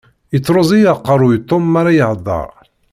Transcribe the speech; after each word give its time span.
Yettruẓ-iyi 0.33 0.87
aqerru 0.93 1.29
Tom 1.49 1.63
mara 1.73 1.91
ihedder. 1.95 2.49